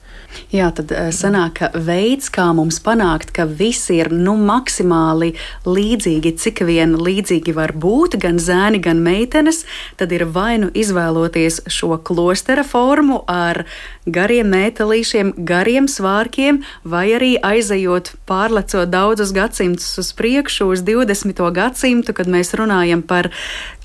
[0.54, 5.32] Jā, tad eh, sanāk, ka veids, kā mums panākt, ka visi ir nu, maksimāli
[5.66, 9.64] līdzīgi, cik vien līdzīgi var būt, gan zēni, gan meitenes,
[10.00, 13.64] tad ir vai nu izvēloties šo klostera formu ar
[14.10, 21.46] gariem metālīšiem, gariem svārkiem, vai arī aizejot pārlecot daudzus gadsimtus uz priekšu, uz 20.
[21.54, 23.30] gadsimtu, kad mēs runājam par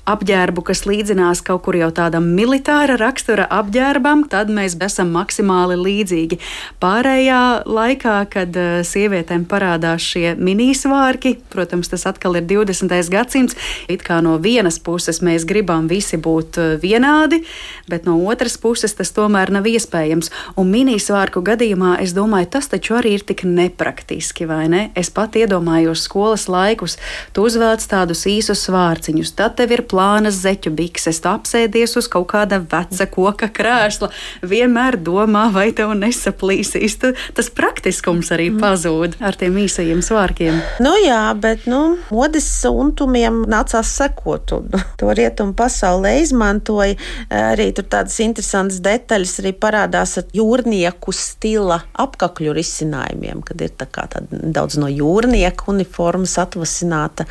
[0.09, 6.37] apģērbu, kas līdzinās kaut kur jau tādam militāra rakstura apģērbam, tad mēs esam maksimāli līdzīgi.
[6.83, 12.93] Pārējā laikā, kad uh, sievietēm parādās šie minisvārki, protams, tas atkal ir 20.
[13.09, 13.57] gadsimts,
[13.89, 17.41] it kā no vienas puses mēs gribam visi būt uh, vienādi,
[17.89, 20.29] bet no otras puses tas tomēr nav iespējams.
[20.61, 24.85] Un minisvārku gadījumā es domāju, tas taču arī ir tik nepraktiski, vai ne?
[24.93, 26.99] Es pat iedomājos skolas laikus,
[27.33, 32.09] tu uzvelc tādus īsus vārciņus, tad tev ir plakāts plānas zeķu bikses, tu apsēdies uz
[32.11, 34.09] kaut kāda veca koka krēsla,
[34.43, 36.97] vienmēr domā, vai tev nesaplīsīs.
[36.99, 38.59] Tu, tas praktiskums arī mm.
[38.63, 40.59] pazūd ar tiem īsajiem svārkiem.
[40.83, 44.55] Nu jā, bet nu, modes untumiem nācās sekot.
[44.57, 46.97] Un, to rietumu pasaulē izmantoja.
[47.31, 53.87] Arī tur tādas interesantas detaļas arī parādās ar jūrnieku stila apakļu risinājumiem, kad ir tā
[53.87, 57.27] kā daudz no jūrnieku uniformas atvasināta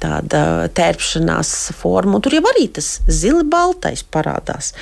[0.00, 0.42] tāda
[0.76, 2.20] tērpšanās forma.
[2.22, 4.72] Tur jau arī tas zili baltais parādās.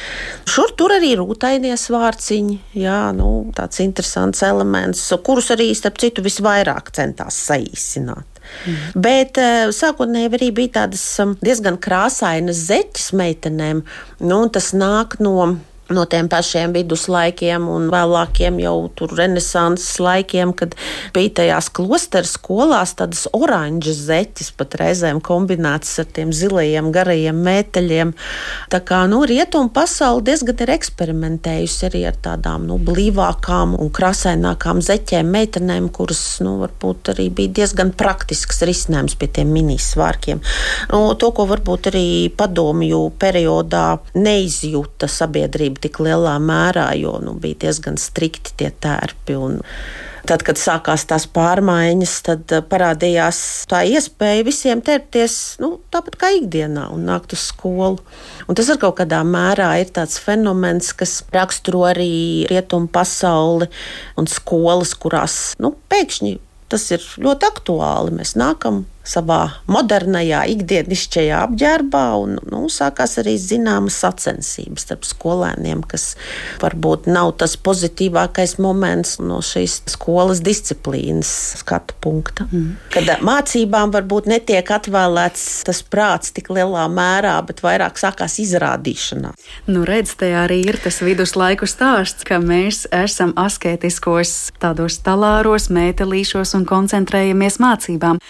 [0.49, 6.93] Šur tur arī rūtainie svārciņi, jā, nu, tāds interesants elements, kurus arī, starp citu, visvairāk
[6.97, 8.39] centās saīsināt.
[8.65, 8.77] Mm.
[9.05, 13.83] Bet uh, sākotnēji arī bija tādas um, diezgan krāsainas zeķes meitenēm.
[14.25, 15.35] Nu, tas nāk no
[15.95, 20.75] no tiem pašiem viduslaikiem un vēlākiem jau tur renesanses laikiem, kad
[21.15, 28.13] bija tajās klosteru skolās tādas oranžas zeķes, pat reizēm kombinētas ar tiem zilajiem garajiem mēteļiem.
[28.73, 34.83] Tā kā nu, rietumu pasauli diezgan ir eksperimentējusi arī ar tādām nu, blīvākām un krasainākām
[34.85, 40.43] zeķēm, meitenēm, kuras nu, varbūt arī bija diezgan praktisks risinājums pie tiem minisvārkiem.
[40.93, 43.87] Nu, to, ko varbūt arī padomju periodā
[44.19, 49.39] neizjūta sabiedrība tik lielā mērā, jo nu, bija diezgan strikti tie tērpi.
[49.39, 49.59] Un,
[50.29, 53.39] Tad, kad sākās tās pārmaiņas, tad uh, parādījās
[53.71, 57.97] tā iespēja visiem tērpties nu, tāpat kā ikdienā un nākt uz skolu.
[58.45, 63.71] Un tas ar kaut kādā mērā ir tāds fenomens, kas raksturo arī rietumu pasauli
[64.21, 66.35] un skolas, kurās nu, pēkšņi
[66.69, 68.19] tas ir ļoti aktuāli.
[68.21, 69.41] Mēs nākam savā
[69.71, 72.05] modernajā, ikdienišķajā apģērbā.
[72.23, 76.11] Un, nu, sākās arī zināmas sacensības starp skolēniem, kas
[76.63, 82.49] varbūt nav tas pozitīvākais moments no šīs skolas disciplīnas skatu punkta.
[82.53, 82.77] Mm.
[82.93, 89.49] Kad mācībām varbūt netiek atvēlēts tas prāts tik lielā mērā, bet vairāk sākās izrādīšanās.
[89.71, 96.57] Nu, redz, te arī ir tas viduslaiku stāsts, ka mēs esam asketiskos tādos talāros, mētelīšos
[96.59, 98.21] un koncentrējamies mācībām.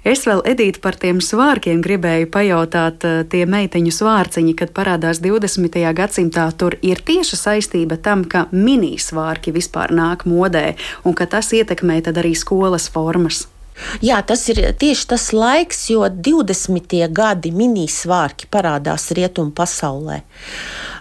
[0.00, 5.92] Es vēl Edīti par tiem svārkiem gribēju pajautāt, eh, tie meiteņu svārciņi, kad parādās 20.
[5.92, 12.00] gadsimtā, tur ir tieša saistība tam, ka minisvārki vispār nāk modē un ka tas ietekmē
[12.00, 13.46] arī skolas formas.
[14.00, 17.08] Jā, tas ir tieši tas laiks, jo 20.
[17.12, 20.22] gadi minisvārki parādās rietumu pasaulē.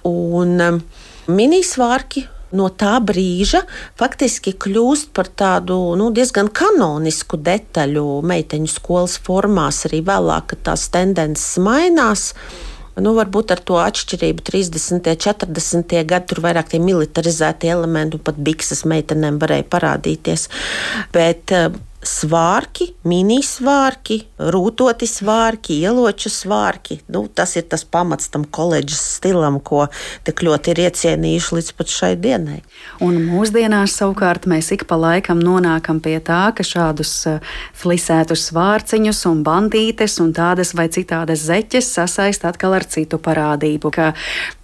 [0.03, 0.81] Un um,
[1.27, 3.63] minisvārki no tā brīža
[3.99, 9.85] faktiski kļūst par tādu nu, diezgan kanonisku detaļu meiteņu skolas formās.
[9.89, 12.31] Arī vēlāk tās tendences mainās.
[12.99, 14.97] Nu, varbūt ar to atšķirību 30.
[14.97, 15.93] un 40.
[16.09, 20.49] gadi tur vairāk tie militarizēti elementi, un pat bikses meitenēm varēja parādīties.
[21.15, 21.53] Bet
[22.05, 26.99] svārki, minisvārki, rūtoti svārki, ieloču svārki.
[27.12, 29.88] Nu, tas ir tas pamats tam koledžas stilam, ko
[30.27, 32.62] tik ļoti ir iecienījuši līdz pat šai dienai.
[33.03, 37.43] Un mūsdienās savukārt mēs ik pa laikam nonākam pie tā, ka šādus eh,
[37.75, 44.13] flisētus svārciņus un bandītes un tādas vai citādas zeķes sasaist atkal ar citu parādību, ka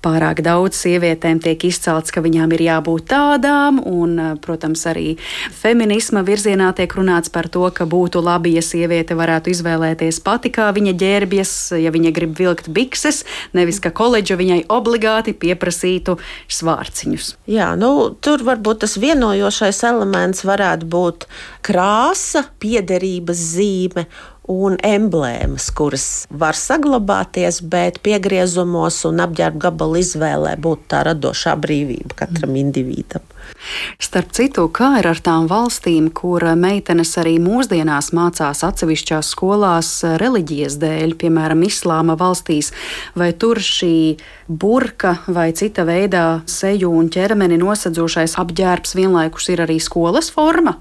[0.05, 5.17] pārāk daudz sievietēm tiek izcelts, ka viņām ir jābūt tādām, un, eh, protams, arī
[5.51, 10.51] feminisma virzienā tiek runāts runāts par to, ka būtu labi, ja sieviete varētu izvēlēties pati,
[10.51, 17.37] kā viņa ģērbjas, ja viņa grib vilkt bikses, nevis ka koledža viņai obligāti pieprasītu svārciņus.
[17.47, 21.27] Jā, nu, tur varbūt tas vienojošais elements varētu būt
[21.63, 24.05] krāsa, piederības zīme
[24.47, 32.13] un emblēmas, kuras var saglabāties, bet piegriezumos un apģērba gabalu izvēlē būtu tā radošā brīvība
[32.25, 32.61] katram mm.
[32.61, 33.25] individam.
[34.01, 40.79] Starp citu, kā ir ar tām valstīm, kur meitenes arī mūsdienās mācās atsevišķās skolās reliģijas
[40.81, 42.71] dēļ, piemēram, islāma valstīs,
[43.15, 49.79] vai tur šī burka vai cita veidā seju un ķermeni nosedzošais apģērbs vienlaikus ir arī
[49.83, 50.77] skolas forma?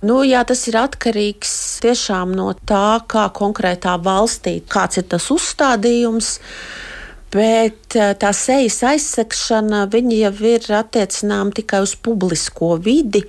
[0.00, 1.50] Nu, jā, tas ir atkarīgs
[1.84, 6.38] tiešām no tā, kā konkrētā valstī, kāds ir tas uzstādījums.
[7.30, 13.22] Bet eh, tā sejas aizsegšana jau ir attiecināma tikai uz publisko vidi,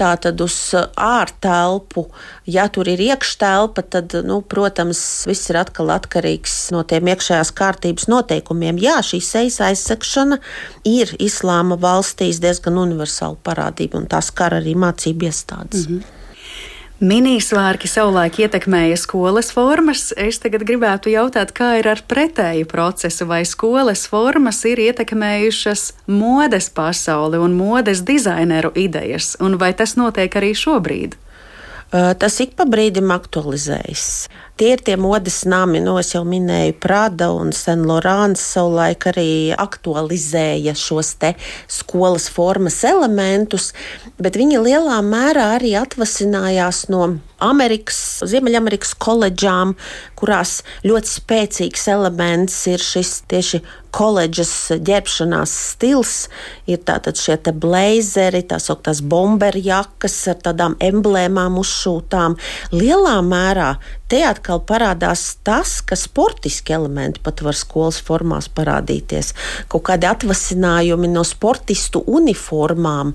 [0.00, 2.06] tātad uz eh, ārtelpu.
[2.48, 8.08] Ja tur ir iekštelpa, tad, nu, protams, viss ir atkal atkarīgs no tiem iekšējās kārtības
[8.08, 8.80] noteikumiem.
[8.80, 10.40] Jā, šī sejas aizsegšana
[10.88, 15.84] ir islāma valstīs diezgan universāla parādība, un tā skar arī mācību iestādes.
[15.84, 16.21] Mm -hmm.
[17.02, 20.12] Minisvārki savulaik ietekmēja skolas formas.
[20.14, 26.70] Es tagad gribētu jautāt, kā ir ar pretēju procesu, vai skolas formas ir ietekmējušas modes
[26.70, 31.18] pasauli un modes dizaineru idejas, un vai tas notiek arī šobrīd?
[31.90, 34.06] Tas ik pa brīdim aktualizējas.
[34.62, 39.26] Tie ir tie modes nami, no es jau minēju, Prada un Saint Laurent savulaik arī
[39.58, 41.32] aktualizēja šos te
[41.66, 43.72] skolas formas elementus,
[44.22, 49.74] bet viņi lielā mērā arī atvasinājās no Amerikas, Ziemeļamerikas koledžām,
[50.14, 54.52] kurās ļoti spēcīgs elements ir šis tieši koledžas
[54.86, 56.14] ģērbšanās stils.
[56.70, 62.38] Ir tātad šie te blazeri, tā sauktās bomberjakas ar tādām emblēmām uzšūtām.
[62.72, 63.74] Lielā mērā
[64.12, 69.32] te atkal parādās tas, ka sportiski elementi pat var skolas formās parādīties.
[69.72, 73.14] Kaut kādi atvasinājumi no sportistu uniformām.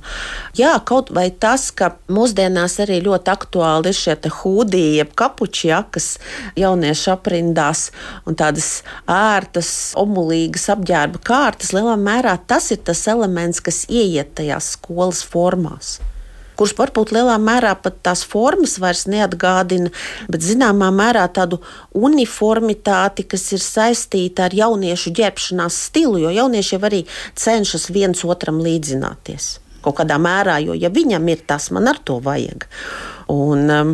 [0.58, 6.10] Jā, kaut vai tas, ka mūsdienās arī ļoti aktuāli ir šie hūdī, jeb kapuči jakas
[6.58, 7.92] jauniešu aprindās
[8.26, 9.72] un tādas ērtas,
[10.02, 11.76] omulīgas apģērba kārtas.
[11.78, 16.00] Lielā mērā tas ir tas elements, kas ieiet tajās skolas formās
[16.58, 19.92] kurš varbūt lielā mērā pat tās formas vairs neatgādina,
[20.32, 21.62] bet zināmā mērā tādu
[21.96, 27.04] uniformitāti, kas ir saistīta ar jauniešu ģērbšanās stilu, jo jaunieši jau arī
[27.38, 29.58] cenšas viens otram līdzināties.
[29.86, 32.66] Kaut kādā mērā, jo ja viņam ir tas, man ar to vajag.
[33.32, 33.94] Un, um,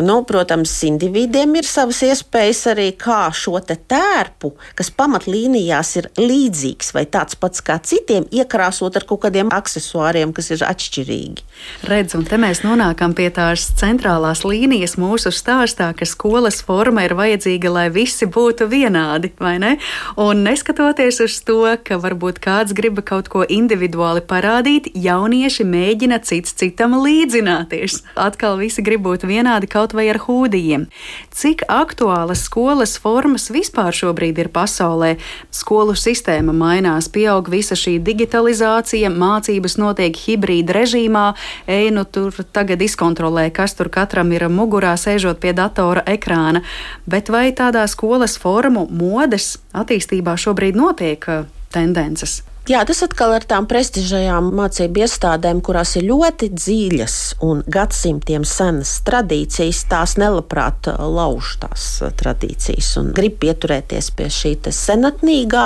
[0.00, 7.04] Nu, protams, individiem ir savas iespējas arī kā šo tērpu, kas pamatlīnijās ir līdzīgs vai
[7.04, 11.44] tāds pats kā citiem, iekrāsot ar kaut kādiem accessoriem, kas ir atšķirīgi.
[11.90, 17.16] Redz, un te mēs nonākam pie tās centrālās līnijas mūsu stāstā, ka skolas forma ir
[17.18, 19.74] vajadzīga, lai visi būtu vienādi, vai ne?
[20.16, 26.56] Un neskatoties uz to, ka varbūt kāds grib kaut ko individuāli parādīt, jaunieši mēģina cits
[26.56, 28.00] citam līdzināties.
[28.16, 30.86] Atkal visi grib būt vienādi kaut vai ar hūdijiem.
[31.34, 35.16] Cik aktuālas skolas formas vispār šobrīd ir pasaulē?
[35.50, 41.24] Skolu sistēma mainās, pieaug visa šī digitalizācija, mācības notiek hibrīda režīmā,
[41.66, 46.62] ej, nu tur tagad izkontrolē, kas tur katram ir mugurā, sēžot pie datora ekrāna.
[47.10, 52.44] Bet vai tādā skolas formu modes attīstībā šobrīd notiek uh, tendences?
[52.70, 58.92] Jā, tas atkal ir tām prestižajām mācību iestādēm, kurās ir ļoti dziļas un gadsimtiem senas
[59.02, 59.80] tradīcijas.
[59.90, 65.64] Tās nelabprāt uh, lauž tās uh, tradīcijas un grib pieturēties pie šī senatnīgā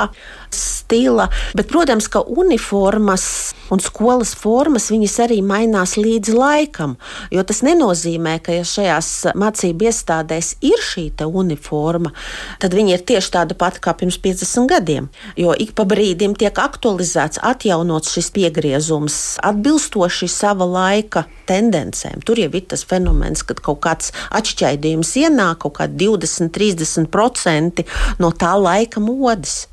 [0.56, 1.28] stila.
[1.54, 4.90] Bet, protams, ka uniformas un skolas formas
[5.22, 6.96] arī mainās līdz laikam.
[7.34, 12.12] Jo tas nenozīmē, ka ja šajās mācību iestādēs ir šī uniforma,
[12.60, 15.08] tad viņi ir tieši tāda pati kā pirms 50 gadiem.
[15.36, 22.22] Jo ik pa brīdim tiek aktualizēts, atjaunots šis piegriezums, atbilstoši sava laika tendencēm.
[22.26, 27.86] Tur jau ir tas fenomens, kad kaut kāds atšķaidījums ienāk, kaut kādi 20, 30%
[28.22, 29.66] no tā laika modes.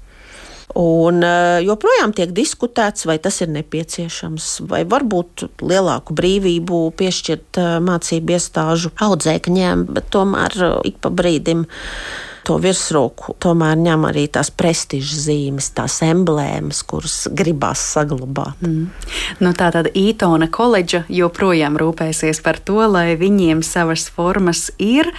[0.73, 7.73] Un eh, joprojām tiek diskutēts, vai tas ir nepieciešams, vai varbūt lielāku brīvību piešķirt eh,
[7.85, 11.67] mācību iestāžu audzēkņiem, bet tomēr eh, ik pa brīdim
[12.47, 18.59] to virsroku tomēr ņem arī tās prestižas zīmes, tās emblēmas, kuras gribās saglabāt.
[18.63, 18.89] Mm.
[19.43, 25.11] Nu, tā tad Ītona koledža joprojām rūpēsies par to, lai viņiem savas formas ir.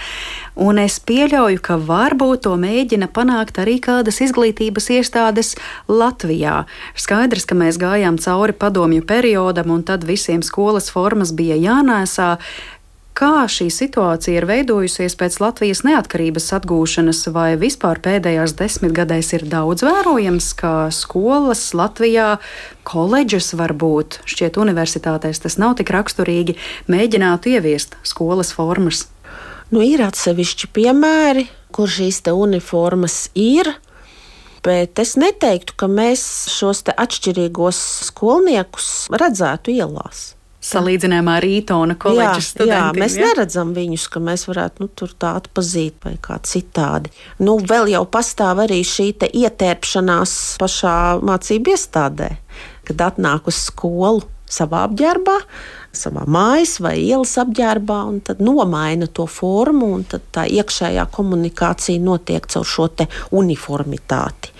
[0.55, 5.55] Un es pieļauju, ka varbūt to mēģina panākt arī kādas izglītības iestādes
[5.91, 6.61] Latvijā.
[6.95, 12.35] Skaidrs, ka mēs gājām cauri padomju periodam, un tad visiem skolas formas bija jānēsā.
[13.15, 19.85] Kā šī situācija ir veidojusies pēc Latvijas neatkarības atgūšanas, vai vispār pēdējās desmitgadēs ir daudz
[19.87, 22.41] vērojams, ka skolas Latvijā,
[22.83, 26.57] koledžas varbūt, šķiet, universitātēs tas nav tik raksturīgi,
[26.91, 29.05] mēģinātu ieviest skolas formas?
[29.71, 33.77] Nu, ir atsevišķi piemēri, kur šīs uniformas ir.
[34.59, 37.79] Bet es neteiktu, ka mēs šos atšķirīgos
[38.11, 40.34] skolniekus redzētu ielās
[40.65, 42.97] salīdzinājumā ar Rītona koledžas studentiem.
[42.97, 43.29] Jā, mēs ja?
[43.29, 47.13] neredzam viņus, ka mēs varētu nu, tur tā atpazīt vai kā citādi.
[47.41, 50.95] Nu, vēl jau pastāv arī šī ietērpšanās pašā
[51.25, 52.31] mācību iestādē,
[52.87, 55.35] kad atnāk uz skolu savā apģērbā,
[55.95, 62.45] savā mājas vai ielas apģērbā, un tad nomaina to formu, un tā iekšējā komunikācija notiek
[62.51, 62.89] caur šo
[63.35, 64.53] uniformitāti.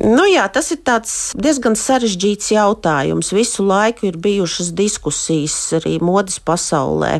[0.00, 0.80] Nu, jā, tas ir
[1.36, 3.34] diezgan sarežģīts jautājums.
[3.36, 7.18] Visu laiku ir bijušas diskusijas arī modes pasaulē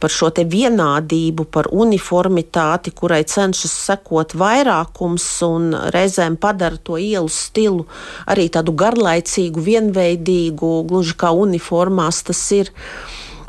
[0.00, 7.84] par šo vienādību, par uniformitāti, kurai cenšas sekot vairākums un reizēm padara to ielu stilu
[8.24, 12.72] arī tādu garlaicīgu, vienveidīgu, gluži kā uniformās tas ir.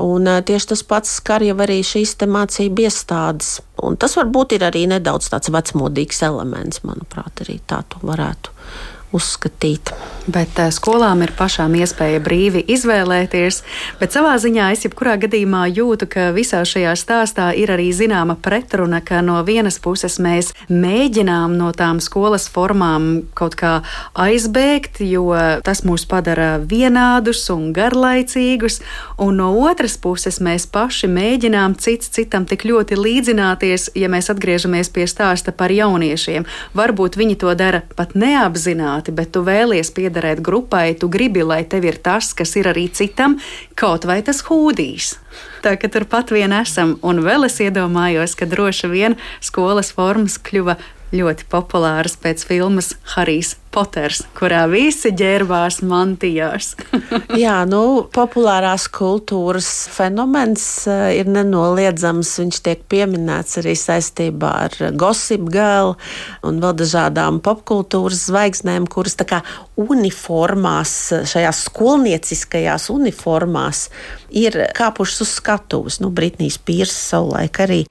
[0.02, 3.60] Un, tieši tas pats skar jau arī šīs mācību iestādes.
[3.86, 8.56] Un tas varbūt ir arī nedaudz tāds vecmodīgs elements, manuprāt, arī tā to varētu
[9.16, 9.92] uzskatīt.
[10.32, 13.62] Bet uh, skolām ir pašām iespēja brīvi izvēlēties,
[14.00, 19.02] bet savā ziņā es jebkurā gadījumā jūtu, ka visā šajā stāstā ir arī zināma pretruna,
[19.02, 23.74] ka no vienas puses mēs mēģinām no tām skolas formām kaut kā
[24.14, 25.34] aizbēgt, jo
[25.66, 28.80] tas mūs padara vienādus un garlaicīgus,
[29.18, 34.94] un no otras puses mēs paši mēģinām cits citam tik ļoti līdzināties, ja mēs atgriežamies
[34.94, 36.46] pie stāsta par jauniešiem.
[36.78, 41.88] Varbūt viņi to dara pat neapzināti, bet tu vēlies piederēt grupai, tu gribi, lai tev
[41.90, 43.40] ir tas, kas ir arī citam,
[43.74, 45.16] kaut vai tas hūdijs.
[45.66, 50.78] Tā ka turpat vien esam, un vēl es iedomājos, ka droši vien skolas formas kļuva
[51.16, 56.74] ļoti populāras pēc filmas Harijs Poters, kurā visi ģērbās mantijās.
[57.44, 62.34] Jā, nu, populārās kultūras fenomens eh, ir nenoliedzams.
[62.42, 65.94] Viņš tiek pieminēts arī saistībā ar Gossip Girl
[66.48, 69.40] un vēl dažādām popkultūras zvaigznēm, kuras tā kā
[69.80, 70.98] uniformās,
[71.32, 73.86] šajās skolnieciskajās uniformās
[74.36, 76.02] ir kāpušas uz skatuves.
[76.04, 77.82] Nu, Britnijas Pīrs savulaik arī.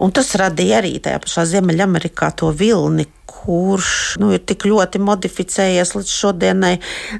[0.00, 3.04] Un tas radīja arī tajā pašā Ziemeļamerikā to vilni,
[3.38, 6.74] kurš nu, ir tik ļoti modificējies līdz šodienai,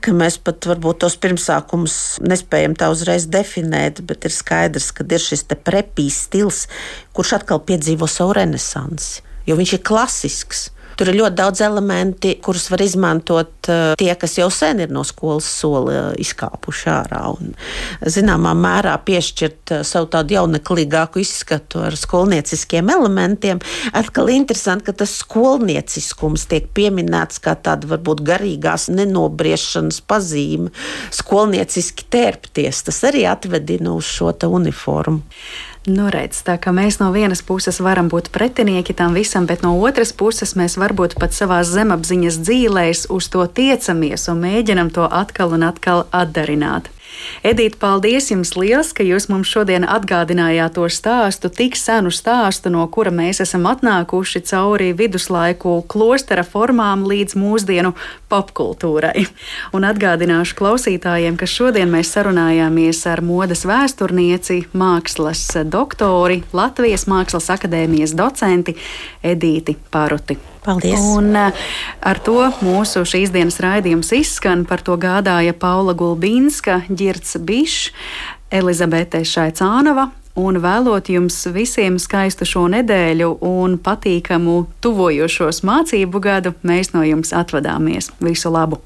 [0.05, 5.23] ka mēs pat varbūt tos pirmsākumus nespējam tā uzreiz definēt, bet ir skaidrs, ka ir
[5.23, 6.67] šis prepīs stils,
[7.17, 10.69] kurš atkal piedzīvo savu renesansi, jo viņš ir klasisks.
[10.99, 15.05] Tur ir ļoti daudz elementi, kurus var izmantot uh, tie, kas jau sen ir no
[15.07, 17.21] skolas sola uh, izkāpuši ārā.
[17.37, 17.53] Un,
[18.03, 23.63] zināmā mērā piešķirt savu tādu jauneklīgāku izskatu ar skolnieciskiem elementiem.
[23.97, 30.75] Atkal interesanti, ka tas skolnieciskums tiek pieminēts kā tāda varbūt garīgās nenobriešanas pazīme,
[31.15, 32.85] skolnieciski tērpties.
[32.91, 35.23] Tas arī atvedina uz šo uniformu.
[35.89, 39.71] Nu, redz, tā kā mēs no vienas puses varam būt pretinieki tam visam, bet no
[39.81, 45.57] otras puses mēs varbūt pat savā zemapziņas dzīvēs uz to tiecamies un mēģinam to atkal
[45.57, 46.91] un atkal atdarināt.
[47.47, 52.83] Edita, paldies jums liels, ka jūs mums šodien atgādinājāt to stāstu, tik senu stāstu, no
[52.91, 57.95] kura mēs esam atnākuši cauri viduslaiku klostera formām līdz mūsdienu
[58.33, 59.27] popkultūrai.
[59.77, 68.17] Un atgādināšu klausītājiem, ka šodien mēs sarunājāmies ar modes vēsturnieci, mākslas doktori, Latvijas Mākslas akadēmijas
[68.19, 68.77] docenti
[69.23, 70.58] Edīti Paruti.
[70.69, 71.01] Paldies!
[71.01, 71.53] Un eh,
[72.05, 74.67] ar to mūsu šīs dienas raidījums izskan.
[74.69, 77.89] Par to gādāja Paula Gulbīnska, Girts Bišs,
[78.53, 80.11] Elizabete Šaicānova.
[80.39, 87.35] Un vēlot jums visiem skaistu šo nedēļu un patīkamu tuvojošos mācību gadu, mēs no jums
[87.35, 88.13] atvadāmies.
[88.23, 88.79] Visu labu!